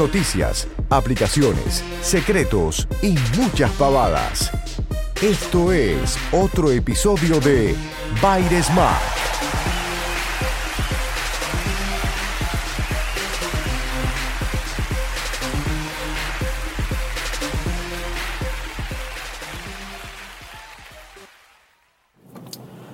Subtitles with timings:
[0.00, 4.50] Noticias, aplicaciones, secretos y muchas pavadas.
[5.20, 7.76] Esto es otro episodio de
[8.22, 8.98] Baires Mac.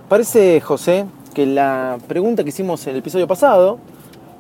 [0.08, 3.78] Parece, José, que la pregunta que hicimos en el episodio pasado,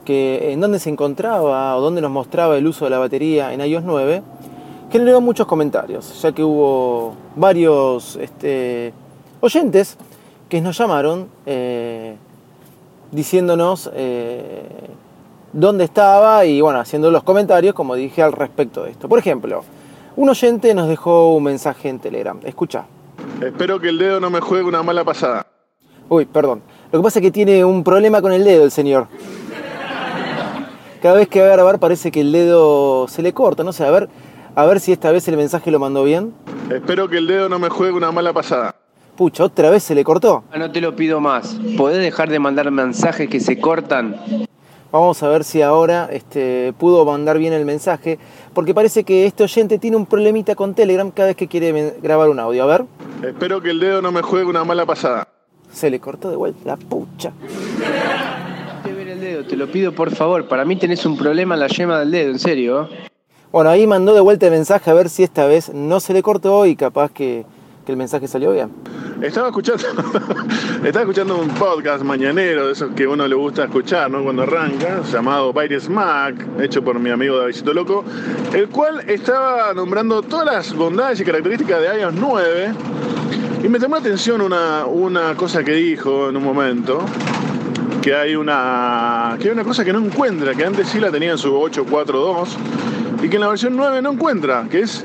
[0.06, 3.60] que en dónde se encontraba o dónde nos mostraba el uso de la batería en
[3.60, 4.22] iOS 9,
[4.90, 8.94] generó muchos comentarios, ya que hubo varios este,
[9.40, 9.98] oyentes
[10.48, 12.16] que nos llamaron eh,
[13.10, 14.62] diciéndonos eh,
[15.52, 19.08] dónde estaba y bueno, haciendo los comentarios, como dije, al respecto de esto.
[19.08, 19.64] Por ejemplo,
[20.16, 22.38] un oyente nos dejó un mensaje en Telegram.
[22.44, 22.86] Escucha.
[23.42, 25.46] Espero que el dedo no me juegue una mala pasada.
[26.08, 26.62] Uy, perdón.
[26.92, 29.08] Lo que pasa es que tiene un problema con el dedo el señor.
[31.02, 33.84] Cada vez que va a grabar parece que el dedo se le corta, no sé,
[33.84, 34.08] a ver,
[34.54, 36.32] a ver si esta vez el mensaje lo mandó bien.
[36.70, 38.74] Espero que el dedo no me juegue una mala pasada.
[39.16, 40.44] Pucha, otra vez se le cortó.
[40.52, 41.56] Ah, No te lo pido más.
[41.76, 44.16] ¿Podés dejar de mandar mensajes que se cortan?
[44.92, 48.18] Vamos a ver si ahora este, pudo mandar bien el mensaje,
[48.54, 52.28] porque parece que este oyente tiene un problemita con Telegram cada vez que quiere grabar
[52.30, 52.62] un audio.
[52.62, 52.84] A ver,
[53.22, 55.28] Espero que el dedo no me juegue una mala pasada.
[55.72, 57.32] se le cortó de vuelta la pucha.
[59.36, 60.48] Te dedo, lo pido por favor.
[60.48, 62.88] Para mí tenés un problema en la yema del dedo, en serio.
[63.52, 66.22] Bueno, ahí mandó de vuelta el mensaje a ver si esta vez no se le
[66.22, 67.44] cortó y capaz que,
[67.84, 68.70] que el mensaje salió bien.
[69.20, 69.84] Estaba escuchando,
[70.84, 74.22] estaba escuchando un podcast mañanero, de esos que a uno le gusta escuchar, ¿no?
[74.22, 78.04] Cuando arranca, llamado Baires Mac, hecho por mi amigo Davidito Loco,
[78.54, 82.74] el cual estaba nombrando todas las bondades y características de iOS 9.
[83.64, 87.04] Y me llamó la atención una, una cosa que dijo en un momento,
[88.06, 91.32] que hay una que hay una cosa que no encuentra, que antes sí la tenía
[91.32, 92.56] en su 842
[93.20, 95.04] y que en la versión 9 no encuentra, que es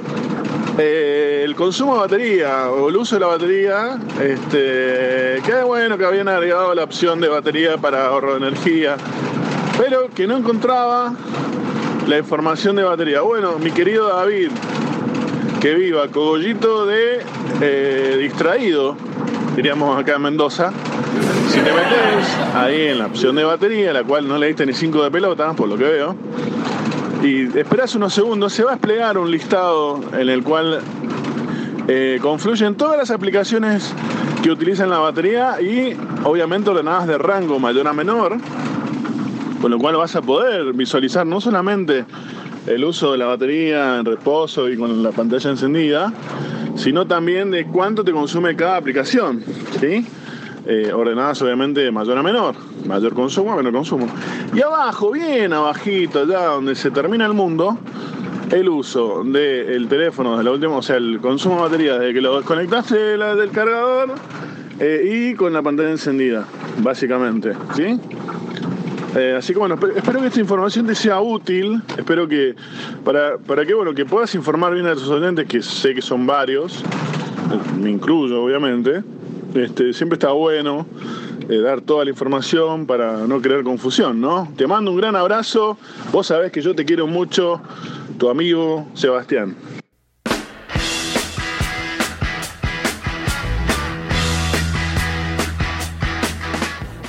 [0.77, 6.05] eh, el consumo de batería o el uso de la batería, este, que bueno que
[6.05, 8.97] habían agregado la opción de batería para ahorro de energía,
[9.79, 11.11] pero que no encontraba
[12.07, 13.21] la información de batería.
[13.21, 14.51] Bueno, mi querido David,
[15.59, 17.21] que viva cogollito de
[17.61, 18.95] eh, distraído,
[19.55, 20.71] diríamos acá en Mendoza,
[21.51, 24.73] si te metes ahí en la opción de batería, la cual no le diste ni
[24.73, 26.15] 5 de pelota, por lo que veo,
[27.21, 30.79] y esperas unos segundos, se va a desplegar un listado en el cual
[31.89, 33.93] eh, confluyen todas las aplicaciones
[34.41, 38.37] que utilizan la batería y obviamente ordenadas de rango mayor a menor,
[39.61, 42.05] con lo cual vas a poder visualizar no solamente
[42.65, 46.13] el uso de la batería en reposo y con la pantalla encendida,
[46.75, 49.43] sino también de cuánto te consume cada aplicación,
[49.81, 50.07] ¿sí?
[50.67, 52.55] Eh, ordenadas obviamente de mayor a menor,
[52.87, 54.07] mayor consumo a menor consumo.
[54.53, 57.79] Y abajo, bien abajito, allá donde se termina el mundo,
[58.51, 62.21] el uso del teléfono de la última, o sea, el consumo de batería desde que
[62.21, 64.11] lo desconectaste de la- del cargador
[64.79, 66.45] eh, y con la pantalla encendida,
[66.77, 67.99] básicamente, ¿sí?
[69.15, 72.55] Eh, así que bueno, espe- espero que esta información te sea útil, espero que
[73.03, 76.25] para, para que bueno, que puedas informar bien a tus oyentes, que sé que son
[76.27, 76.83] varios,
[77.79, 79.03] me incluyo obviamente,
[79.55, 80.85] este, siempre está bueno
[81.49, 84.51] eh, dar toda la información para no crear confusión, ¿no?
[84.55, 85.77] Te mando un gran abrazo,
[86.11, 87.61] vos sabés que yo te quiero mucho,
[88.17, 89.55] tu amigo Sebastián.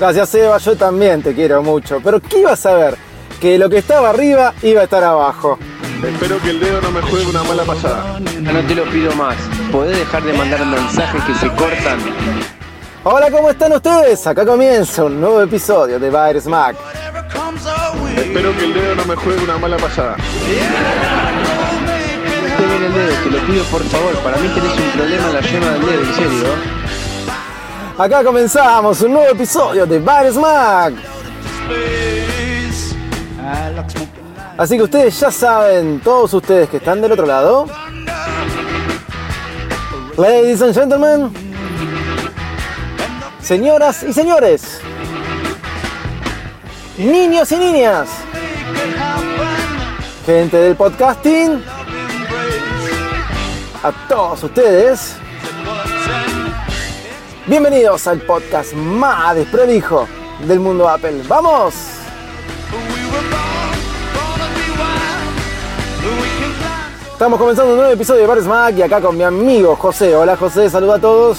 [0.03, 2.01] Gracias, Seba, yo también te quiero mucho.
[2.03, 2.97] Pero ¿qué ibas a ver?
[3.41, 5.61] Que lo que estaba arriba iba a estar abajo.
[6.05, 8.19] Espero que el dedo no me juegue una mala pasada.
[8.19, 9.37] No te lo pido más.
[9.71, 12.01] ¿Podés dejar de mandar mensajes que se cortan?
[13.05, 14.25] Hola, ¿cómo están ustedes?
[14.29, 16.77] Acá comienza un nuevo episodio de Virus Mac.
[18.17, 20.17] Espero que el dedo no me juegue una mala pasada.
[22.57, 24.15] Te ver el dedo, te lo pido por favor.
[24.19, 26.45] Para mí tenés un problema en la yema del dedo, en serio.
[27.99, 30.95] Acá comenzamos un nuevo episodio de Virus Mac.
[34.57, 37.67] Así que ustedes ya saben, todos ustedes que están del otro lado.
[40.17, 41.42] Ladies and gentlemen.
[43.53, 44.81] Señoras y señores.
[46.97, 48.09] niños y niñas,
[50.25, 51.63] gente del podcasting,
[53.83, 55.17] a todos ustedes,
[57.47, 60.09] bienvenidos al podcast más desprolijo
[60.47, 61.23] del mundo Apple.
[61.29, 61.75] ¡Vamos!
[67.13, 70.17] Estamos comenzando un nuevo episodio de Bar Smack y acá con mi amigo José.
[70.17, 71.37] Hola José, saluda a todos.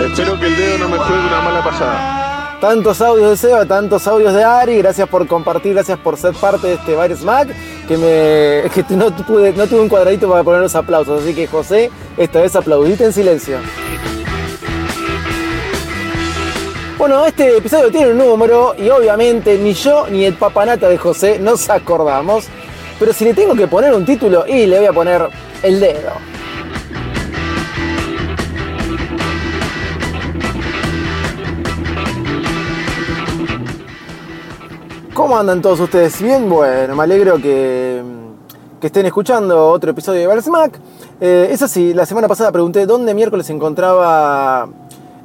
[0.00, 2.58] Espero que el dedo no me juegue una mala pasada.
[2.60, 6.68] Tantos audios de Seba, tantos audios de Ari, gracias por compartir, gracias por ser parte
[6.68, 7.48] de este Bar Smack,
[7.86, 11.90] que me que no, no tuve un cuadradito para poner los aplausos, así que José,
[12.16, 13.58] esta vez aplaudite en silencio.
[16.96, 21.38] Bueno, este episodio tiene un número y obviamente ni yo ni el papanata de José
[21.38, 22.46] nos acordamos.
[22.98, 25.28] Pero si le tengo que poner un título, y le voy a poner
[25.62, 26.33] el dedo.
[35.24, 36.20] ¿Cómo andan todos ustedes?
[36.20, 38.02] Bien, bueno, me alegro que,
[38.78, 40.78] que estén escuchando otro episodio de Balsmack.
[41.18, 44.68] Eh, es así, la semana pasada pregunté dónde miércoles encontraba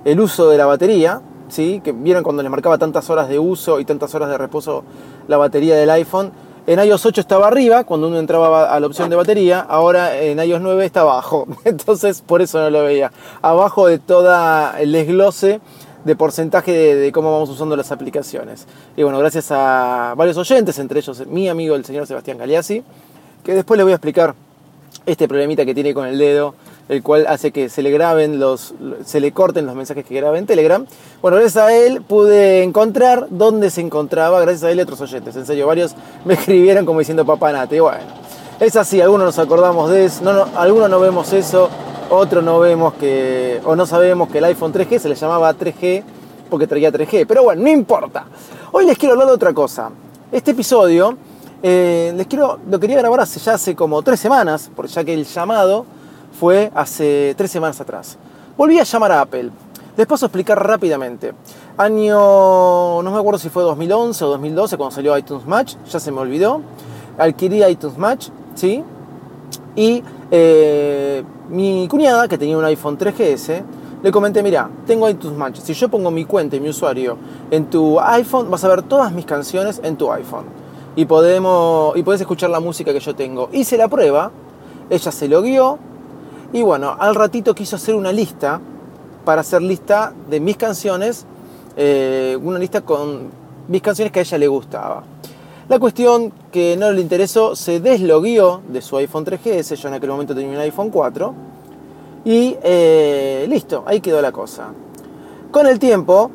[0.06, 1.20] el uso de la batería.
[1.50, 1.82] ¿sí?
[1.84, 4.86] Que vieron cuando les marcaba tantas horas de uso y tantas horas de reposo
[5.28, 6.32] la batería del iPhone.
[6.66, 10.40] En iOS 8 estaba arriba, cuando uno entraba a la opción de batería, ahora en
[10.40, 11.46] iOS 9 está abajo.
[11.66, 13.12] Entonces por eso no lo veía.
[13.42, 15.60] Abajo de toda el desglose
[16.04, 18.66] de porcentaje de, cómo vamos usando las aplicaciones.
[18.96, 22.84] Y bueno, gracias a varios oyentes, entre ellos mi amigo el señor Sebastián Galeazzi,
[23.44, 24.36] que después le voy a explicar
[25.06, 26.56] este problemita que tiene con el dedo
[26.90, 28.74] el cual hace que se le graben los,
[29.06, 30.86] se le corten los mensajes que graba en Telegram.
[31.22, 35.36] Bueno, gracias a él pude encontrar dónde se encontraba, gracias a él y otros oyentes.
[35.36, 35.96] En serio, varios
[36.26, 37.80] me escribieron como diciendo papanate.
[37.80, 38.00] Bueno,
[38.60, 41.70] es así, algunos nos acordamos de eso, no, algunos no vemos eso,
[42.10, 46.04] otros no vemos que, o no sabemos que el iPhone 3G se le llamaba 3G
[46.50, 47.26] porque traía 3G.
[47.28, 48.26] Pero bueno, no importa.
[48.72, 49.90] Hoy les quiero hablar de otra cosa.
[50.32, 51.18] Este episodio
[51.62, 55.14] eh, les quiero, lo quería grabar hace ya hace como tres semanas, porque ya que
[55.14, 55.86] el llamado
[56.40, 58.18] fue hace tres semanas atrás.
[58.58, 59.50] Volví a llamar a Apple.
[59.98, 61.34] Les paso a explicar rápidamente.
[61.78, 66.12] Año, no me acuerdo si fue 2011 o 2012 cuando salió iTunes Match, ya se
[66.12, 66.62] me olvidó.
[67.18, 68.84] Adquirí iTunes Match, ¿sí?
[69.76, 73.64] Y eh, mi cuñada, que tenía un iPhone 3GS,
[74.02, 75.60] le comenté, mira, tengo iTunes Match.
[75.60, 77.18] Si yo pongo mi cuenta y mi usuario
[77.52, 80.46] en tu iPhone, vas a ver todas mis canciones en tu iPhone.
[80.96, 83.50] Y, podemos, y podés escuchar la música que yo tengo.
[83.52, 84.32] Hice la prueba,
[84.90, 85.80] ella se logueó,
[86.52, 88.60] y bueno, al ratito quiso hacer una lista
[89.24, 91.26] para hacer lista de mis canciones,
[91.78, 93.30] eh, una lista con
[93.68, 95.04] mis canciones que a ella le gustaba.
[95.70, 100.10] La cuestión que no le interesó, se deslogueó de su iPhone 3GS, yo en aquel
[100.10, 101.34] momento tenía un iPhone 4,
[102.26, 104.70] y eh, listo, ahí quedó la cosa.
[105.52, 106.32] Con el tiempo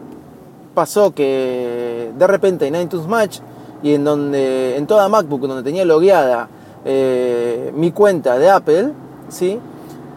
[0.72, 3.40] pasó que de repente en iTunes Match
[3.82, 6.48] y en, donde, en toda MacBook donde tenía logueada
[6.84, 8.92] eh, mi cuenta de Apple,
[9.30, 9.58] ¿sí?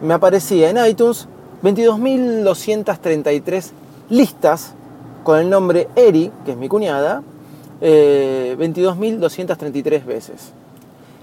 [0.00, 1.26] me aparecía en iTunes
[1.64, 3.70] 22.233
[4.10, 4.74] listas
[5.24, 7.24] con el nombre Eri, que es mi cuñada,
[7.80, 10.52] 22.233 eh, veces.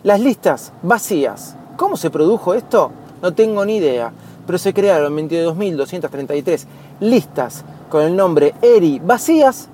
[0.03, 1.55] Las listas vacías.
[1.77, 2.91] ¿Cómo se produjo esto?
[3.21, 4.11] No tengo ni idea.
[4.45, 6.65] Pero se crearon 22.233
[6.99, 9.67] listas con el nombre Eri vacías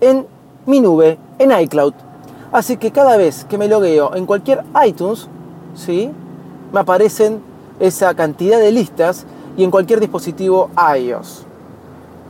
[0.00, 0.26] en
[0.66, 1.94] mi nube, en iCloud.
[2.50, 5.28] Así que cada vez que me logueo en cualquier iTunes,
[5.74, 6.10] ¿sí?
[6.72, 7.40] me aparecen
[7.80, 9.24] esa cantidad de listas
[9.56, 11.44] y en cualquier dispositivo iOS.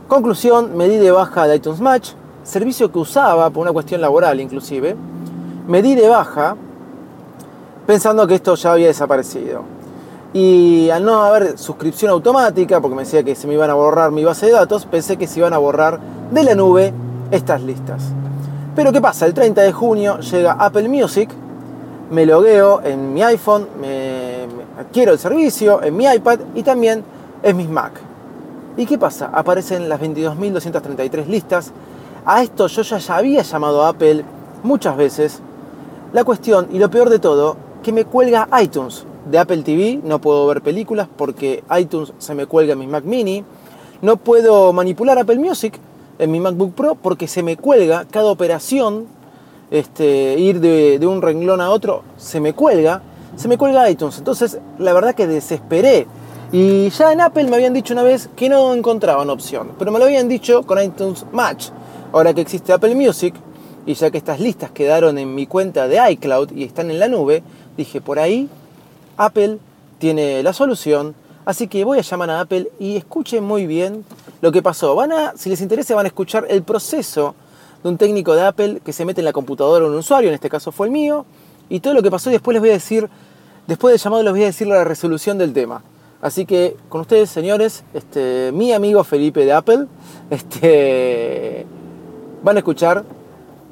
[0.07, 2.11] Conclusión, me di de baja de iTunes Match,
[2.43, 4.95] servicio que usaba por una cuestión laboral inclusive.
[5.67, 6.55] Me di de baja
[7.85, 9.63] pensando que esto ya había desaparecido.
[10.33, 14.11] Y al no haber suscripción automática, porque me decía que se me iban a borrar
[14.11, 15.99] mi base de datos, pensé que se iban a borrar
[16.31, 16.91] de la nube
[17.29, 18.03] estas listas.
[18.75, 19.27] Pero ¿qué pasa?
[19.27, 21.29] El 30 de junio llega Apple Music,
[22.09, 24.47] me logueo en mi iPhone, me
[24.79, 27.03] adquiero el servicio en mi iPad y también
[27.43, 27.93] en mis Mac.
[28.75, 29.29] ¿Y qué pasa?
[29.31, 31.71] Aparecen las 22.233 listas.
[32.25, 34.23] A esto yo ya, había llamado a Apple
[34.63, 35.39] muchas veces.
[36.13, 39.05] La cuestión, y lo peor de todo, que me cuelga iTunes.
[39.29, 43.05] De Apple TV no puedo ver películas porque iTunes se me cuelga en mi Mac
[43.05, 43.43] mini.
[44.01, 45.79] No puedo manipular Apple Music
[46.19, 49.07] en mi MacBook Pro porque se me cuelga cada operación.
[49.71, 53.01] Este, ir de, de un renglón a otro se me cuelga
[53.35, 54.17] se me cuelga iTunes.
[54.17, 56.07] Entonces, la verdad que desesperé.
[56.51, 59.97] Y ya en Apple me habían dicho una vez que no encontraban opción, pero me
[59.97, 61.69] lo habían dicho con iTunes Match.
[62.13, 63.35] Ahora que existe Apple Music,
[63.85, 67.09] y ya que estas listas quedaron en mi cuenta de iCloud y están en la
[67.09, 67.43] nube,
[67.75, 68.47] dije, por ahí
[69.17, 69.57] Apple
[69.99, 71.15] tiene la solución
[71.45, 74.05] Así que voy a llamar a Apple y escuchen muy bien
[74.41, 74.95] lo que pasó.
[74.95, 77.35] Van a, si les interesa, van a escuchar el proceso
[77.83, 80.35] de un técnico de Apple que se mete en la computadora de un usuario, en
[80.35, 81.25] este caso fue el mío,
[81.67, 83.09] y todo lo que pasó y después les voy a decir,
[83.67, 85.83] después del llamado les voy a decir la resolución del tema.
[86.21, 89.87] Así que con ustedes, señores, este, mi amigo Felipe de Apple,
[90.29, 91.65] este,
[92.43, 93.03] van a escuchar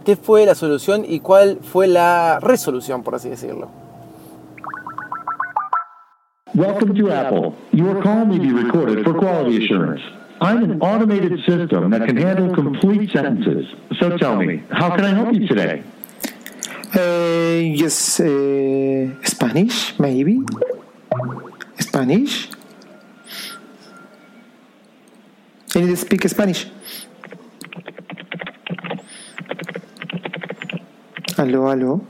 [0.05, 3.69] qué fue la solución y cuál fue la resolución, por así decirlo.
[6.53, 7.53] Welcome to Apple.
[7.71, 10.01] Your call may be recorded for quality assurance.
[10.41, 13.67] I'm an automated system that can handle complete sentences.
[13.99, 15.83] So tell me, how can I help you today?
[16.93, 20.41] Uh, yes, uh, Spanish, maybe?
[21.79, 22.49] Spanish?
[25.73, 26.67] I need to speak Spanish.
[31.41, 32.01] Aló, aló.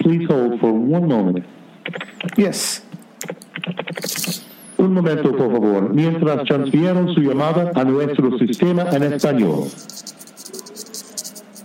[0.00, 1.46] Please hold for one moment.
[2.36, 2.82] Yes.
[4.76, 9.64] Un momento, por favor, mientras transfiero su llamada a nuestro sistema en español.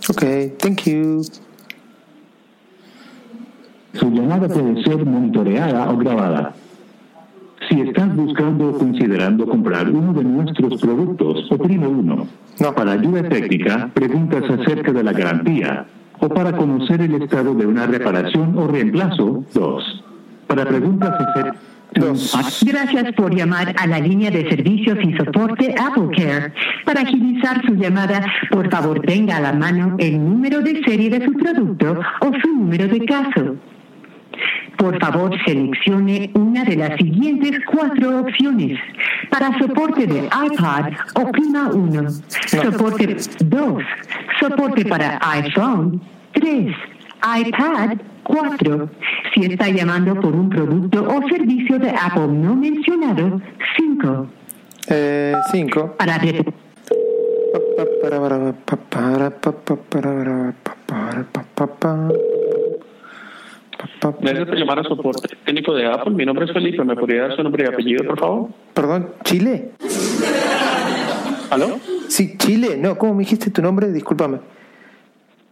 [0.10, 1.22] Okay, thank you.
[4.00, 6.54] Su llamada puede ser monitoreada o grabada.
[7.68, 12.26] Si estás buscando o considerando comprar uno de nuestros productos, oprime uno.
[12.60, 12.74] No.
[12.74, 15.86] Para ayuda técnica, preguntas acerca de la garantía.
[16.20, 20.04] O para conocer el estado de una reparación o reemplazo, dos.
[20.48, 21.56] Para preguntas acerca
[21.96, 22.64] Dos.
[22.66, 26.54] Gracias por llamar a la línea de servicios y soporte AppleCare.
[26.86, 31.24] Para agilizar su llamada, por favor tenga a la mano el número de serie de
[31.26, 33.56] su producto o su número de caso.
[34.78, 38.80] Por favor, seleccione una de las siguientes cuatro opciones.
[39.30, 42.10] Para soporte de iPad, oprima 1.
[42.48, 43.84] Soporte 2.
[44.40, 46.02] Soporte para iPhone
[46.34, 46.76] 3.
[47.40, 48.90] iPad 4.
[49.34, 53.42] Si está llamando por un producto o servicio de Apple no mencionado,
[53.78, 54.28] 5.
[54.90, 55.96] Eh, cinco.
[55.98, 60.54] Para Para, para, pa, para, pa, pa, para,
[60.86, 61.24] para,
[61.56, 62.10] pa, para,
[64.22, 66.14] Gracias por llamar a soporte técnico de Apple.
[66.14, 66.84] Mi nombre es Felipe.
[66.84, 68.50] ¿Me podría dar su nombre y apellido, por favor?
[68.74, 69.72] Perdón, ¿Chile?
[71.50, 71.80] ¿Aló?
[72.08, 72.78] Sí, Chile.
[72.78, 73.92] No, ¿cómo me dijiste tu nombre?
[73.92, 74.40] Discúlpame.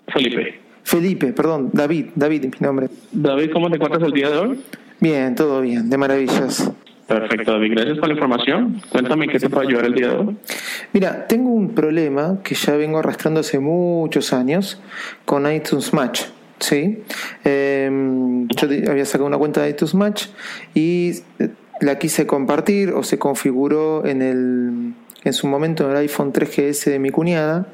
[0.08, 0.60] Felipe.
[0.84, 2.90] Felipe, perdón, David, David es mi nombre.
[3.12, 4.60] David, ¿cómo te encuentras el día de hoy?
[5.00, 6.72] Bien, todo bien, de maravillas.
[7.08, 7.72] Perfecto, David.
[7.72, 8.82] Gracias por la información.
[8.90, 10.38] Cuéntame qué te puedo ayudar el día de hoy.
[10.94, 14.82] Mira, tengo un problema que ya vengo arrastrando hace muchos años
[15.26, 16.24] con iTunes Match.
[16.62, 17.04] ¿Sí?
[17.44, 17.90] Eh,
[18.56, 20.28] yo había sacado una cuenta de iTunes Match
[20.74, 21.50] y eh,
[21.82, 26.86] la quise compartir o se configuró en el en su momento en el iPhone 3GS
[26.86, 27.68] de mi cuñada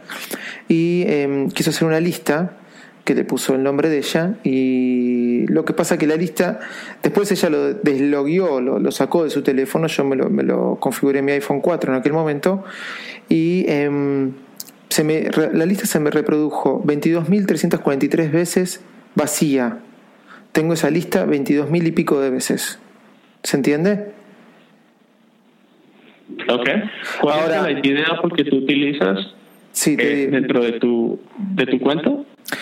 [0.67, 2.57] y eh, quiso hacer una lista
[3.05, 6.59] que le puso el nombre de ella y lo que pasa que la lista
[7.01, 10.45] después ella lo deslogueó, lo, sacó de su teléfono, yo me lo, me
[10.77, 12.65] configuré en mi iPhone 4 en aquel momento
[13.29, 14.33] y em,
[14.89, 18.81] se me, la lista se me reprodujo 22.343 veces
[19.15, 19.79] vacía.
[20.51, 22.79] Tengo esa lista 22.000 y pico de veces.
[23.43, 24.11] ¿Se entiende?
[26.49, 26.69] ¿Ok?
[27.21, 29.17] ¿Cuál Ahora- es la ID de Apple que tú utilizas
[29.71, 32.11] Sí, te eh, dentro de tu, de tu cuenta?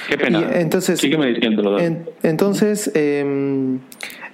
[0.10, 0.40] Qué pena.
[0.42, 3.78] Y entonces, Sígueme diciéndolo, en- entonces, eh,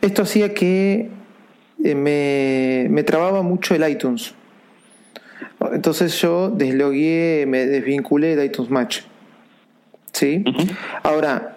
[0.01, 1.09] esto hacía que
[1.83, 4.33] eh, me, me trababa mucho el iTunes.
[5.73, 9.01] Entonces yo deslogué, me desvinculé de iTunes Match.
[10.11, 10.43] ¿Sí?
[11.03, 11.55] Ahora,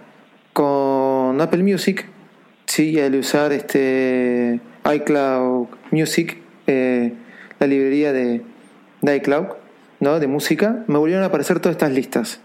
[0.52, 2.06] con Apple Music,
[2.66, 4.60] sí, al usar este
[4.94, 7.12] iCloud Music, eh,
[7.58, 8.42] la librería de,
[9.02, 9.46] de iCloud,
[10.00, 10.20] ¿no?
[10.20, 12.40] De música, me volvieron a aparecer todas estas listas.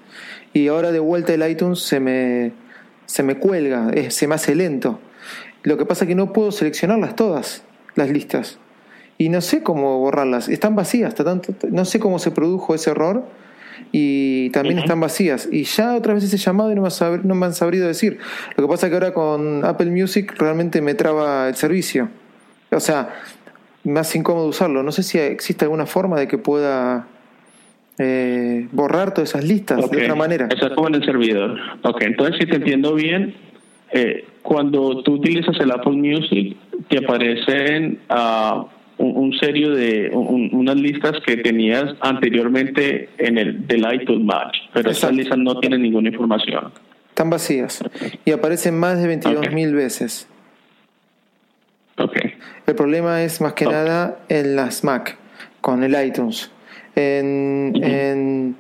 [0.54, 2.54] Y ahora de vuelta el iTunes se me,
[3.06, 5.00] se me cuelga, se me hace lento.
[5.64, 7.64] Lo que pasa es que no puedo seleccionarlas todas,
[7.96, 8.60] las listas.
[9.20, 10.50] Y no sé cómo borrarlas.
[10.50, 13.26] Están vacías, está tanto- no sé cómo se produjo ese error.
[13.92, 15.48] Y también están vacías.
[15.52, 18.18] Y ya otras veces he llamado y no me, sab- no me han sabido decir.
[18.58, 22.10] Lo que pasa es que ahora con Apple Music realmente me traba el servicio.
[22.72, 23.10] O sea,
[23.96, 24.84] hace incómodo usarlo.
[24.84, 27.08] No sé si existe alguna forma de que pueda
[27.98, 30.48] eh, borrar todas esas listas de otra manera.
[30.50, 31.58] Está como en el servidor.
[31.84, 33.36] Ok, entonces si te entiendo bien,
[33.92, 36.56] eh, cuando tú utilizas el Apple Music,
[36.90, 38.66] te aparecen ah,
[39.00, 44.58] un, un serio de un- unas listas que tenías anteriormente en el del iTunes Match,
[44.74, 46.72] pero esas listas no tienen ninguna información.
[47.10, 47.84] Están vacías.
[48.24, 50.28] Y aparecen más de 22.000 mil veces.
[51.98, 52.16] Ok,
[52.66, 55.18] El problema es más que nada en las Mac,
[55.60, 56.50] con el iTunes.
[56.96, 58.56] En, en,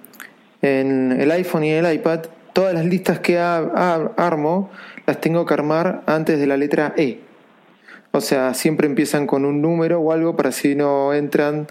[0.62, 4.70] en el iPhone y el iPad, todas las listas que armo
[5.08, 7.20] las tengo que armar antes de la letra E.
[8.12, 11.68] O sea, siempre empiezan con un número o algo para si no entran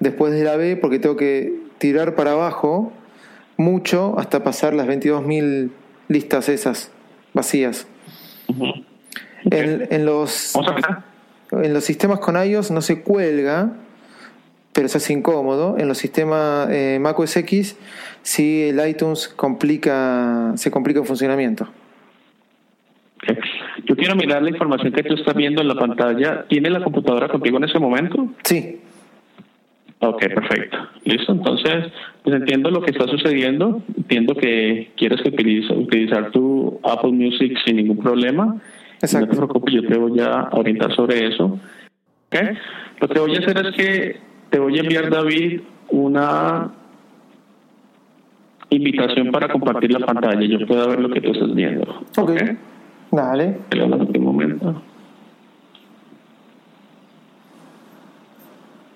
[0.00, 2.92] después de la B, porque tengo que tirar para abajo
[3.56, 5.70] mucho hasta pasar las 22.000
[6.08, 6.90] listas esas
[7.34, 7.86] vacías.
[8.48, 10.54] en, en, los,
[11.50, 13.72] en los sistemas con iOS no se cuelga,
[14.72, 15.76] pero se hace incómodo.
[15.78, 17.76] En los sistemas eh, Mac OS X
[18.22, 21.68] sí el iTunes complica, se complica el funcionamiento.
[23.92, 26.46] Yo quiero mirar la información que tú estás viendo en la pantalla.
[26.48, 28.26] ¿Tiene la computadora contigo en ese momento?
[28.42, 28.80] Sí.
[29.98, 30.78] Ok, perfecto.
[31.04, 31.32] Listo.
[31.32, 33.82] Entonces, pues entiendo lo que está sucediendo.
[33.94, 38.56] Entiendo que quieres que utilizar tu Apple Music sin ningún problema.
[39.02, 39.26] Exacto.
[39.26, 41.60] No te preocupes, yo te voy a orientar sobre eso.
[42.28, 42.56] Okay.
[42.98, 44.16] Lo que voy a hacer es que
[44.48, 46.72] te voy a enviar, David, una
[48.70, 50.40] invitación para compartir la pantalla.
[50.40, 51.82] Yo puedo ver lo que tú estás viendo.
[52.16, 52.30] Ok.
[52.30, 52.56] okay.
[53.12, 53.60] Dale.
[53.74, 54.82] Un momento.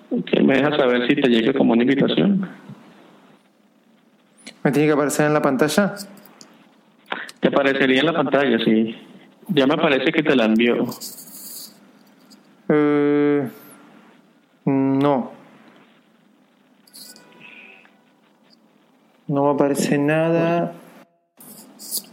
[0.09, 2.49] Okay, ¿Me dejas saber si te llega como una invitación?
[4.63, 5.93] ¿Me tiene que aparecer en la pantalla?
[7.39, 8.95] Te aparecería en la pantalla, sí.
[9.49, 10.87] Ya me parece que te la envió.
[12.69, 13.47] Eh,
[14.65, 15.31] no.
[19.27, 20.73] No me aparece nada.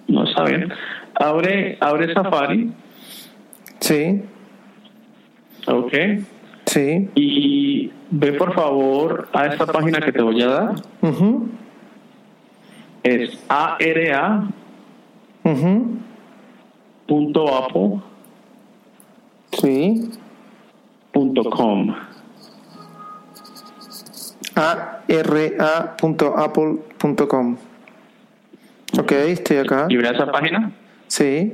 [0.07, 0.71] No está bien.
[1.15, 2.73] Abre, abre Safari.
[3.81, 4.23] Sí.
[5.67, 5.93] Ok.
[6.67, 7.09] Sí.
[7.15, 10.75] Y ve por favor a esta página que te voy a dar.
[11.03, 11.47] Uh
[13.03, 14.45] Es ARA.
[15.45, 15.83] Uh
[17.07, 18.01] punto apple.
[19.53, 20.11] Sí.
[21.13, 21.95] Punto com.
[24.57, 27.57] ara.apple.com.
[28.99, 29.87] Ok, estoy acá.
[29.89, 30.73] ¿Y ve esa página?
[31.15, 31.53] Sí.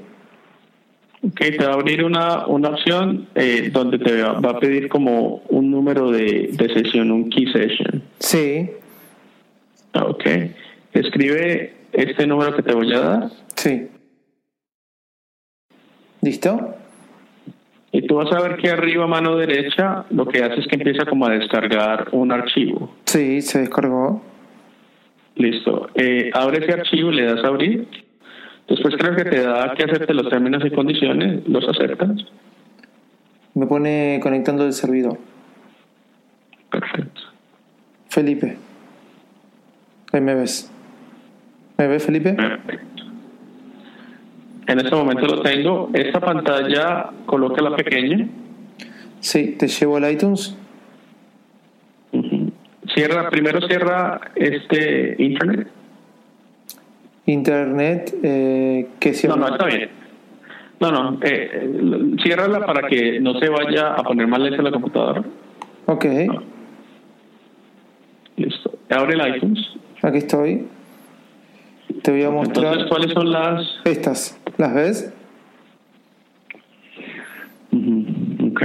[1.22, 4.88] Ok, te va a abrir una, una opción eh, donde te va, va, a pedir
[4.88, 8.02] como un número de, de sesión, un key session.
[8.20, 8.70] Sí.
[9.92, 10.24] Ok.
[10.94, 13.30] Escribe este número que te voy a dar.
[13.54, 13.86] Sí.
[16.22, 16.76] ¿Listo?
[17.92, 20.76] Y tú vas a ver que arriba a mano derecha lo que hace es que
[20.76, 22.94] empieza como a descargar un archivo.
[23.04, 24.22] Sí, se descargó.
[25.34, 25.90] Listo.
[25.96, 28.09] Eh, abre ese archivo y le das a abrir.
[28.70, 31.46] Después creo que te da que acepte los términos y condiciones.
[31.48, 32.24] ¿Los aceptas?
[33.54, 35.18] Me pone conectando el servidor.
[36.70, 37.20] Perfecto.
[38.08, 38.56] Felipe.
[40.12, 40.70] Ahí me ves.
[41.78, 42.32] ¿Me ves, Felipe?
[42.32, 43.02] Perfecto.
[44.68, 45.90] En este momento lo tengo.
[45.92, 48.28] Esta pantalla, coloca la pequeña.
[49.18, 50.56] Sí, te llevo al iTunes.
[52.12, 52.52] Uh -huh.
[52.94, 55.68] Cierra, primero cierra este internet.
[57.32, 59.36] Internet, eh, que cierra.
[59.36, 59.90] No, no, está bien.
[60.80, 65.22] No, no, eh, ciérrala para que no se vaya a poner más lenta la computadora.
[65.86, 66.04] Ok.
[66.04, 66.42] No.
[68.36, 68.78] Listo.
[68.88, 69.60] Abre el iTunes.
[70.02, 70.66] Aquí estoy.
[72.02, 72.64] Te voy a mostrar.
[72.64, 73.66] Entonces, ¿cuáles son las?
[73.84, 74.40] Estas.
[74.56, 75.14] ¿Las ves?
[77.72, 78.50] Uh -huh.
[78.50, 78.62] Ok.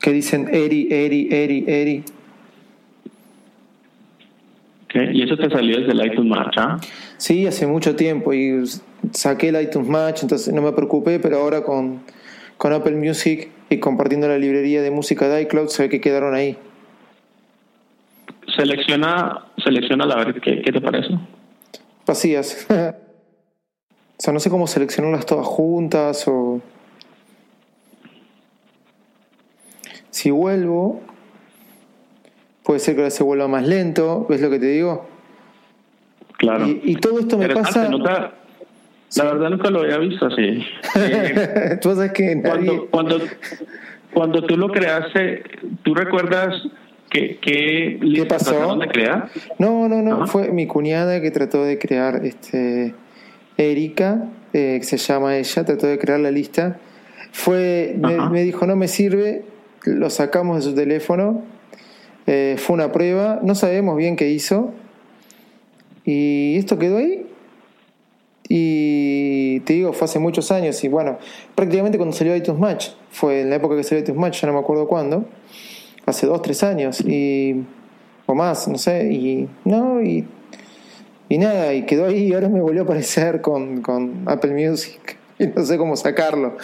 [0.00, 2.04] Que dicen Eri, Eri, Eri, Eri.
[4.90, 5.10] Okay.
[5.12, 6.56] ¿Y eso te salió desde el iTunes Match?
[6.58, 6.80] ¿ah?
[7.16, 8.64] Sí, hace mucho tiempo y
[9.12, 12.02] saqué el iTunes Match, entonces no me preocupé, pero ahora con,
[12.56, 16.34] con Apple Music y compartiendo la librería de música de iCloud se ve que quedaron
[16.34, 16.58] ahí.
[18.56, 21.16] Selecciona, selecciona la ver qué, qué te parece.
[22.04, 22.66] Vacías.
[22.68, 26.60] o sea, no sé cómo seleccionarlas todas juntas o...
[30.10, 31.00] Si vuelvo,
[32.70, 35.04] puede ser que ahora se vuelva más lento, ¿ves lo que te digo?
[36.38, 36.68] Claro.
[36.68, 37.88] Y, y todo esto me pasa...
[37.88, 38.32] Nunca,
[39.16, 40.64] la verdad nunca lo había visto así.
[40.94, 42.66] Eh, tú sabes que nadie...
[42.68, 43.18] cuando, cuando,
[44.14, 45.42] cuando tú lo creaste,
[45.82, 46.62] ¿tú recuerdas
[47.10, 48.76] qué, qué, ¿Qué pasó?
[48.76, 49.28] de crear?
[49.58, 50.26] No, no, no, Ajá.
[50.28, 52.94] fue mi cuñada que trató de crear, este,
[53.56, 56.78] Erika, eh, que se llama ella, trató de crear la lista.
[57.32, 59.42] Fue, me, me, dijo, no me sirve,
[59.86, 61.42] lo sacamos de su teléfono,
[62.32, 64.70] eh, fue una prueba, no sabemos bien qué hizo,
[66.04, 67.26] y esto quedó ahí.
[68.48, 71.18] Y te digo, fue hace muchos años, y bueno,
[71.56, 74.54] prácticamente cuando salió iTunes Match, fue en la época que salió iTunes Match, ya no
[74.54, 75.24] me acuerdo cuándo,
[76.06, 77.64] hace dos, tres años, y,
[78.26, 80.24] o más, no sé, y no, y,
[81.28, 85.18] y nada, y quedó ahí, y ahora me volvió a aparecer con, con Apple Music,
[85.40, 86.56] y no sé cómo sacarlo.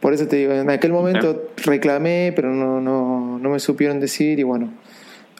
[0.00, 4.38] Por eso te digo, en aquel momento reclamé, pero no, no, no me supieron decir
[4.38, 4.72] y bueno,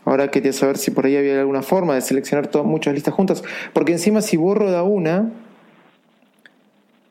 [0.04, 3.44] ahora quería saber si por ahí había alguna forma de seleccionar todas, muchas listas juntas,
[3.72, 5.30] porque encima si borro de una,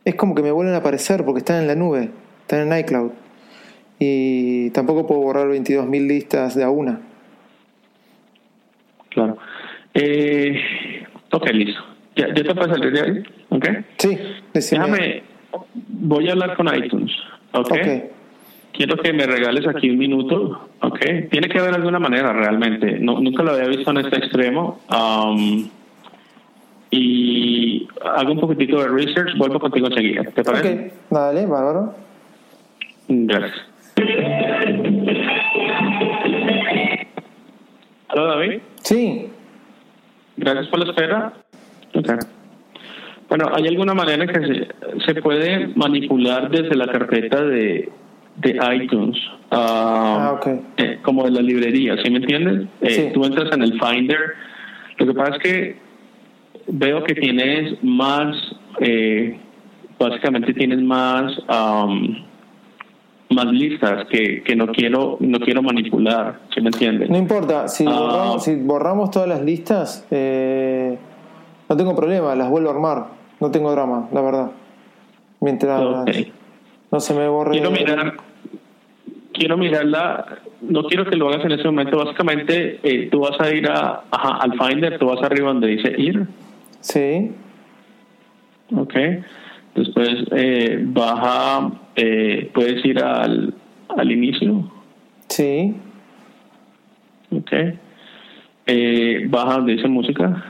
[0.04, 2.10] es como que me vuelven a aparecer porque están en la nube,
[2.42, 3.12] están en iCloud.
[4.00, 7.02] y tampoco puedo borrar 22.000 listas de a una.
[9.10, 9.38] Claro.
[9.96, 10.56] Eh,
[11.32, 11.82] ok, listo.
[12.16, 13.24] ¿Ya, ¿Ya te de ahí?
[13.50, 13.66] ¿Ok?
[13.98, 14.18] Sí,
[14.54, 14.86] decime.
[14.86, 15.24] Déjame,
[15.88, 17.12] voy a hablar con iTunes.
[17.60, 17.72] ¿Ok?
[17.72, 17.88] Ok.
[18.74, 20.70] Quiero que me regales aquí un minuto.
[20.82, 21.00] ¿Ok?
[21.32, 23.00] Tiene que haber alguna manera realmente.
[23.00, 24.80] No, nunca lo había visto en este extremo.
[24.92, 25.68] Um,
[26.92, 29.36] y hago un poquitico de research.
[29.38, 30.24] Vuelvo contigo enseguida.
[30.24, 30.88] ¿Te parece?
[30.88, 31.96] Ok, dale, bárbaro.
[33.08, 33.66] Gracias.
[38.10, 38.62] ¿Aló, David?
[38.84, 39.30] Sí,
[40.38, 41.34] Gracias por la espera.
[41.96, 42.37] Ok.
[43.30, 47.90] Bueno, ¿hay alguna manera en que se, se puede manipular desde la carpeta de,
[48.38, 49.18] de iTunes?
[49.52, 50.48] ah, Ah, ok.
[50.78, 52.68] eh, como de la librería, ¿sí me entiendes?
[52.82, 53.10] Eh, Sí.
[53.14, 54.20] Tú entras en el Finder.
[54.98, 55.78] Lo que pasa es que
[56.68, 58.36] veo que tienes más,
[58.80, 59.38] eh,
[60.00, 62.24] básicamente tienes más, am,
[63.30, 67.10] más listas que, que no quiero no quiero manipular, ¿sí me entiendes?
[67.10, 70.98] no importa, si, borramos, si borramos todas las listas, eh,
[71.70, 73.06] no tengo problema, las vuelvo a armar,
[73.40, 74.52] no tengo drama, la verdad.
[75.40, 75.82] Mientras
[76.92, 77.52] no se me borre...
[77.52, 78.18] Quiero mirar,
[79.38, 83.54] quiero mirarla, no quiero que lo hagas en ese momento, básicamente eh, tú vas a
[83.54, 86.28] ir a, ajá, al Finder, tú vas arriba donde dice ir,
[86.80, 87.32] Sí,
[88.76, 88.94] ok,
[89.76, 93.54] después eh, baja, eh, puedes ir al,
[93.90, 94.72] al inicio,
[95.28, 95.76] sí,
[97.32, 97.52] ok,
[98.68, 100.44] eh, baja donde dice música.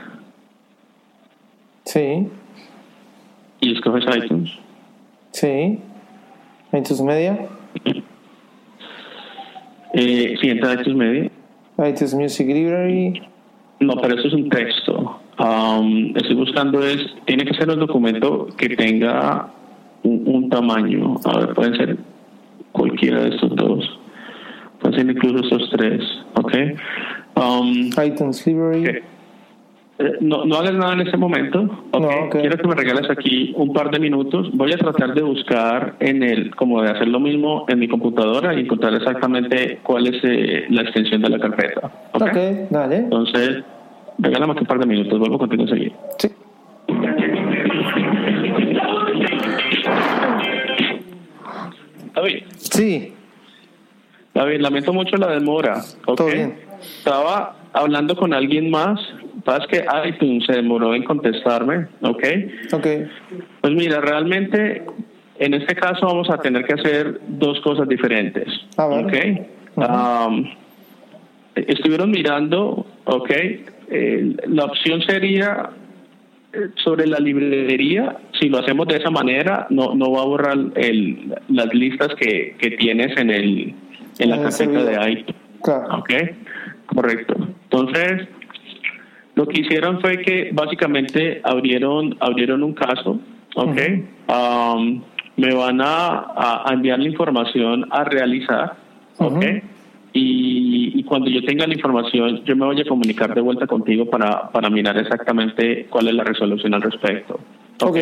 [1.84, 2.28] Sí,
[3.60, 4.50] y escoges iTunes.
[5.32, 5.78] sí.
[6.72, 7.48] iTunes Media,
[9.94, 11.30] Eh, siguiente a iTunes Media.
[11.78, 13.22] iTunes Music Library,
[13.80, 15.20] No, pero eso es un texto.
[15.38, 19.48] Um, estoy buscando es, tiene que ser un documento que tenga
[20.02, 21.14] un, un tamaño.
[21.24, 21.96] A ver, pueden ser
[22.72, 23.98] cualquiera de estos dos.
[24.80, 26.02] Pueden ser incluso estos tres,
[26.34, 26.54] ¿ok?
[27.36, 29.00] Um, iTunes Library.
[29.98, 31.60] Eh, No, no hagas nada en este momento.
[31.92, 32.00] ¿ok?
[32.00, 32.30] No.
[32.30, 34.50] Quiero que me regales aquí un par de minutos.
[34.52, 38.54] Voy a tratar de buscar en el, como de hacer lo mismo en mi computadora
[38.54, 41.90] y encontrar exactamente cuál es eh, la extensión de la carpeta.
[42.12, 42.22] ¿ok?
[42.22, 42.36] Ok,
[42.70, 42.96] dale.
[42.96, 43.64] Entonces,
[44.18, 45.94] regálame aquí un par de minutos, vuelvo contigo enseguida.
[46.18, 46.28] Sí.
[52.14, 53.12] David, Sí,
[54.34, 55.82] David, lamento mucho la demora.
[56.04, 56.54] Todo bien.
[56.80, 59.00] Estaba hablando con alguien más.
[59.48, 62.22] Pasa que iTunes se demoró en contestarme, ¿ok?
[62.70, 62.86] ok.
[63.62, 64.84] Pues mira, realmente
[65.38, 68.46] en este caso vamos a tener que hacer dos cosas diferentes.
[68.76, 69.14] ¿ok?
[69.76, 70.50] Um,
[71.54, 73.30] estuvieron mirando, ¿ok?
[73.90, 75.70] Eh, la opción sería
[76.52, 80.58] eh, sobre la librería, si lo hacemos de esa manera, no, no va a borrar
[80.74, 83.74] el, las listas que, que tienes en el
[84.18, 85.36] en la carpeta de iTunes.
[85.62, 86.00] Claro.
[86.00, 86.10] Ok,
[86.94, 87.34] correcto.
[87.70, 88.28] Entonces,
[89.38, 93.20] lo que hicieron fue que básicamente abrieron abrieron un caso,
[93.54, 93.78] ok.
[94.26, 95.00] Um,
[95.36, 98.74] me van a, a enviar la información a realizar,
[99.18, 99.36] ok.
[99.36, 99.60] Ujú.
[100.12, 104.06] Y, y cuando yo tenga la información, yo me voy a comunicar de vuelta contigo
[104.10, 107.34] para, para mirar exactamente cuál es la resolución al respecto.
[107.80, 107.90] Ok.
[107.90, 107.98] Ok.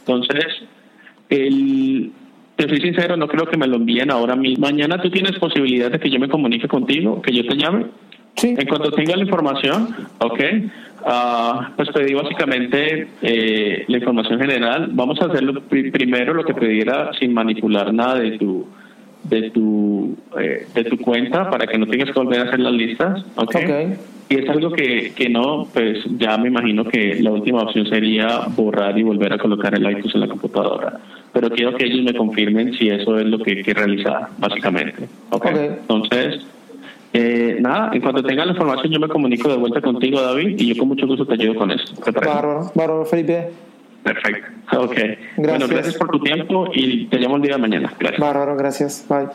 [0.00, 0.46] Entonces,
[1.28, 2.10] el,
[2.56, 4.66] te soy sincero, no creo que me lo envíen ahora mismo.
[4.66, 7.86] Mañana tú tienes posibilidad de que yo me comunique contigo, que yo te llame.
[8.36, 10.40] Sí, En cuanto tenga la información, ok,
[11.06, 14.90] ah, pues pedí básicamente eh, la información general.
[14.92, 18.66] Vamos a hacerlo pri- primero lo que pidiera sin manipular nada de tu
[19.24, 22.72] de tu eh, de tu cuenta para que no tengas que volver a hacer las
[22.72, 23.56] listas, ok.
[23.56, 23.98] Ok.
[24.28, 28.40] Y es algo que, que no, pues ya me imagino que la última opción sería
[28.56, 30.98] borrar y volver a colocar el iTunes en la computadora.
[31.32, 35.04] Pero quiero que ellos me confirmen si eso es lo que hay que realizar, básicamente.
[35.30, 35.46] Ok.
[35.46, 35.56] Ok.
[35.80, 36.44] Entonces,
[37.18, 40.74] eh, nada, en cuanto tenga la información yo me comunico de vuelta contigo, David, y
[40.74, 41.94] yo con mucho gusto te ayudo con eso.
[42.12, 43.52] Bárbaro, bárbaro, Felipe.
[44.02, 44.78] Perfecto.
[44.78, 44.96] Ok.
[45.38, 47.94] Bueno, gracias por tu tiempo y te llamo el día de mañana.
[47.98, 48.20] Gracias.
[48.20, 49.06] Bárbaro, gracias.
[49.08, 49.28] Bye.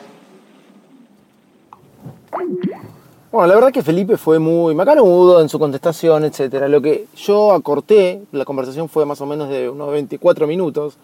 [3.32, 6.67] Bueno, la verdad que Felipe fue muy macanudo en su contestación, etcétera.
[6.67, 10.98] Lo que yo acorté, la conversación fue más o menos de unos 24 minutos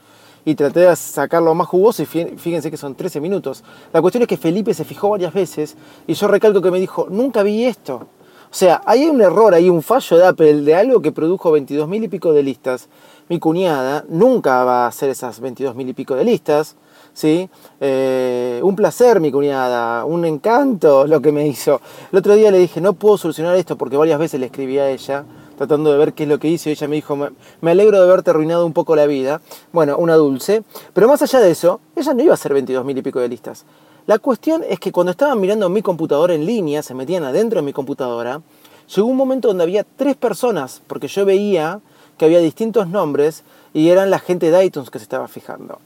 [0.48, 3.66] y traté de sacarlo más jugoso y fí- fíjense que son 13 minutos.
[3.92, 5.76] La cuestión es que Felipe se fijó varias veces
[6.08, 7.96] y yo recalco que me dijo, nunca vi esto.
[8.50, 11.90] O sea, hay un error, hay un fallo de Apple de algo que produjo 22
[11.90, 12.88] mil y pico de listas.
[13.28, 16.78] Mi cuñada nunca va a hacer esas 22 mil y pico de listas.
[17.14, 17.50] ¿sí?
[17.82, 21.82] Eh, un placer, mi cuñada, un encanto lo que me hizo.
[22.14, 24.90] El otro día le dije, no puedo solucionar esto porque varias veces le escribí a
[24.90, 25.26] ella,
[25.58, 28.04] tratando de ver qué es lo que hizo, y ella me dijo, me, alegro de
[28.04, 29.42] haberte arruinado un poco la vida.
[29.74, 30.64] Bueno, una dulce.
[30.94, 33.28] Pero más allá de eso, ella no iba a hacer 22 mil y pico de
[33.28, 33.66] listas.
[34.06, 37.66] La cuestión es que cuando estaban mirando mi computadora en línea, se metían adentro de
[37.66, 38.42] mi computadora,
[38.96, 41.82] llegó un momento donde había tres personas, porque yo veía
[42.18, 43.44] que había distintos nombres
[43.74, 45.80] y eran la gente de iTunes que se estaba fijando.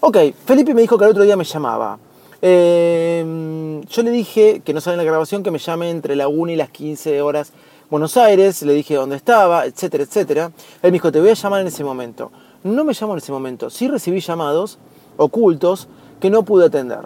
[0.00, 1.98] Ok, Felipe me dijo que el otro día me llamaba.
[2.42, 6.28] Eh, yo le dije que no sale en la grabación que me llame entre la
[6.28, 7.52] 1 y las 15 horas
[7.90, 10.52] Buenos Aires, le dije dónde estaba, etcétera, etcétera.
[10.80, 12.30] Él me dijo, te voy a llamar en ese momento.
[12.62, 14.78] No me llamó en ese momento, sí recibí llamados
[15.16, 15.88] ocultos
[16.20, 17.00] que no pude atender.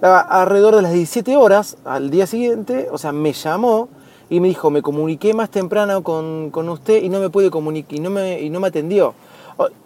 [0.00, 3.88] Alrededor de las 17 horas, al día siguiente, o sea, me llamó
[4.28, 8.00] y me dijo, me comuniqué más temprano con, usted y no me pude comunicar y
[8.00, 9.14] no me, y no me atendió.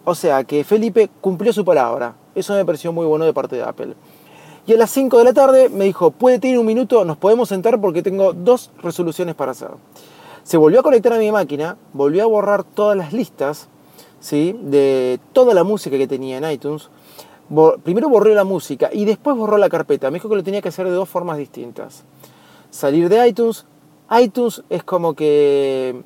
[0.03, 2.15] O, sea, que Felipe cumplió su palabra.
[2.33, 3.93] Eso me pareció muy bueno de parte de Apple.
[4.65, 7.47] Y a las 5 de la tarde me dijo, puede tener un minuto, nos podemos
[7.47, 9.69] sentar porque tengo dos resoluciones para hacer.
[10.43, 13.67] Se volvió a conectar a mi máquina, volvió a borrar todas las listas
[14.19, 14.57] ¿sí?
[14.61, 16.89] de toda la música que tenía en iTunes.
[17.83, 20.09] Primero borró la música y después borró la carpeta.
[20.09, 22.03] Me dijo que lo tenía que hacer de dos formas distintas.
[22.69, 23.65] Salir de iTunes.
[24.09, 26.03] iTunes es como que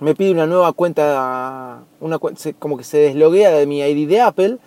[0.00, 2.18] me pide una nueva cuenta, una,
[2.58, 4.58] como que se desloguea de mi ID de Apple,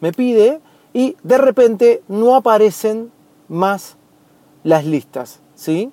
[0.00, 0.60] me pide
[0.92, 3.10] y de repente no aparecen
[3.48, 3.96] más
[4.62, 5.90] las listas, ¿sí?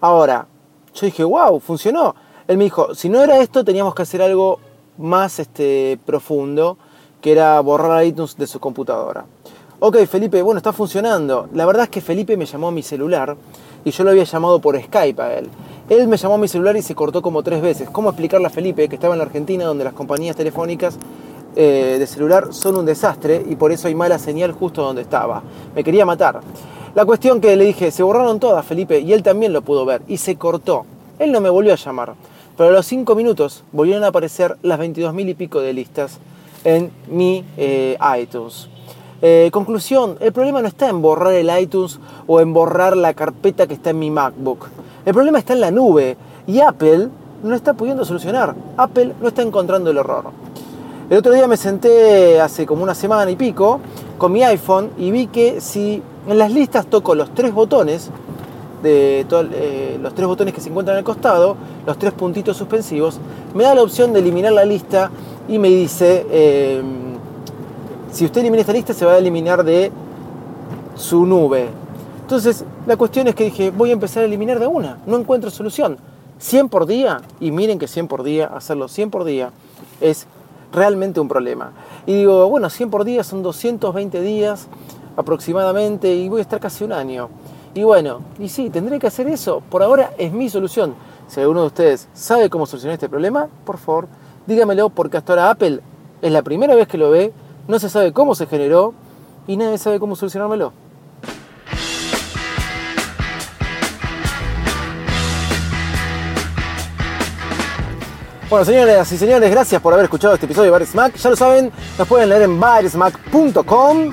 [0.00, 0.46] Ahora,
[0.94, 2.14] yo dije, wow, funcionó.
[2.46, 4.60] Él me dijo, si no era esto, teníamos que hacer algo
[4.98, 6.78] más este, profundo,
[7.20, 9.24] que era borrar iTunes de su computadora.
[9.80, 11.48] Ok, Felipe, bueno, está funcionando.
[11.52, 13.36] La verdad es que Felipe me llamó a mi celular
[13.84, 15.48] y yo lo había llamado por Skype a él.
[15.88, 17.90] Él me llamó a mi celular y se cortó como tres veces.
[17.90, 20.96] ¿Cómo explicarle a Felipe que estaba en la Argentina donde las compañías telefónicas
[21.56, 25.42] eh, de celular son un desastre y por eso hay mala señal justo donde estaba?
[25.74, 26.40] Me quería matar.
[26.94, 30.02] La cuestión que le dije, se borraron todas, Felipe, y él también lo pudo ver
[30.06, 30.86] y se cortó.
[31.18, 32.14] Él no me volvió a llamar,
[32.56, 36.20] pero a los cinco minutos volvieron a aparecer las 22.000 y pico de listas
[36.62, 38.68] en mi eh, iTunes.
[39.22, 43.66] Eh, conclusión, el problema no está en borrar el iTunes o en borrar la carpeta
[43.66, 44.68] que está en mi MacBook.
[45.04, 47.08] El problema está en la nube y Apple
[47.42, 48.54] no está pudiendo solucionar.
[48.76, 50.26] Apple no está encontrando el error.
[51.10, 53.80] El otro día me senté hace como una semana y pico
[54.16, 58.10] con mi iPhone y vi que si en las listas toco los tres botones,
[58.82, 61.56] de eh, los tres botones que se encuentran al costado,
[61.86, 63.18] los tres puntitos suspensivos,
[63.54, 65.10] me da la opción de eliminar la lista
[65.48, 67.14] y me dice, em,
[68.12, 69.90] si usted elimina esta lista se va a eliminar de
[70.96, 71.68] su nube.
[72.20, 75.50] Entonces, la cuestión es que dije, voy a empezar a eliminar de una, no encuentro
[75.50, 75.98] solución.
[76.38, 79.50] 100 por día, y miren que 100 por día, hacerlo 100 por día
[80.00, 80.26] es
[80.72, 81.72] realmente un problema.
[82.06, 84.68] Y digo, bueno, 100 por día son 220 días
[85.16, 87.28] aproximadamente y voy a estar casi un año.
[87.74, 89.62] Y bueno, y sí, tendré que hacer eso.
[89.68, 90.94] Por ahora es mi solución.
[91.26, 94.08] Si alguno de ustedes sabe cómo solucionar este problema, por favor,
[94.46, 95.80] dígamelo porque hasta ahora Apple
[96.22, 97.32] es la primera vez que lo ve,
[97.66, 98.94] no se sabe cómo se generó
[99.46, 100.72] y nadie sabe cómo solucionármelo.
[108.50, 111.16] Bueno, señores y señores, gracias por haber escuchado este episodio de Bar Smack.
[111.16, 114.12] Ya lo saben, nos pueden leer en barsmack.com.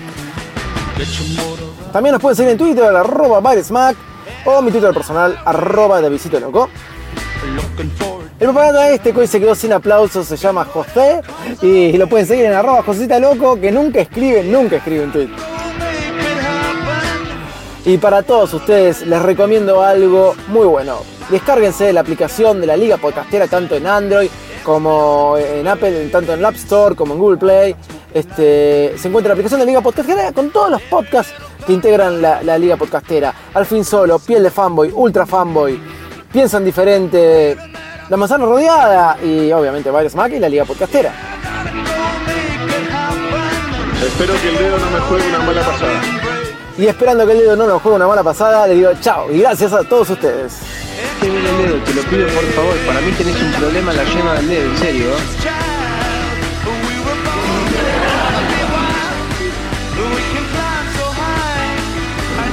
[1.91, 3.95] También nos pueden seguir en Twitter, arroba Baresmack,
[4.45, 6.69] o mi Twitter personal, arroba de Loco.
[8.39, 11.21] El preparado este que hoy se quedó sin aplausos se llama José
[11.61, 15.35] y lo pueden seguir en arroba Josita Loco que nunca escribe, nunca escribe en Twitter.
[17.85, 20.99] Y para todos ustedes les recomiendo algo muy bueno.
[21.29, 24.29] Descárguense la aplicación de la Liga Podcastera tanto en Android
[24.63, 27.75] como en Apple, tanto en el App Store como en Google Play.
[28.13, 31.33] Este, se encuentra la aplicación de la Liga Podcastera con todos los podcasts
[31.65, 33.33] que integran la, Liga Podcastera.
[33.53, 35.79] Al fin solo, piel de fanboy, ultra fanboy,
[36.31, 37.55] piensan diferente,
[38.09, 41.13] la manzana rodeada y obviamente varios Mac y la Liga Podcastera.
[44.03, 46.01] Espero que el dedo no me juegue una mala pasada.
[46.77, 49.39] Y esperando que el dedo no nos juegue una mala pasada, le digo chao y
[49.39, 50.59] gracias a todos ustedes.
[51.21, 52.75] Te el dedo, te lo pido por favor.
[52.87, 55.09] Para mí tenés un problema en la yema del dedo, en serio.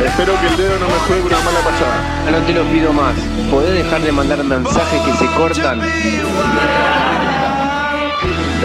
[0.05, 2.31] Espero que el dedo no me juegue una mala pasada.
[2.31, 3.15] No te lo pido más.
[3.51, 5.81] ¿Podés dejar de mandar mensajes que se cortan?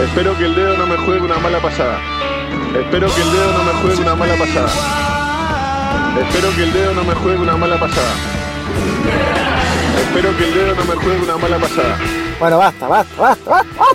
[0.02, 1.98] Espero que el dedo no me juegue una mala pasada.
[2.78, 4.68] Espero que el dedo no me juegue una mala pasada.
[6.20, 9.43] Espero que el dedo no me juegue una mala pasada.
[10.14, 11.98] Espero que el dedo no me juegue una mala pasada.
[12.38, 13.74] Bueno, basta, basta, basta, basta.
[13.76, 13.94] basta.